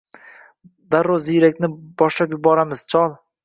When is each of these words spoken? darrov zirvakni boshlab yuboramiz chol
darrov 0.95 1.21
zirvakni 1.29 1.71
boshlab 2.03 2.37
yuboramiz 2.39 2.87
chol 2.95 3.19